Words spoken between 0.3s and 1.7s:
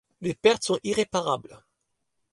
pertes sont irréparables.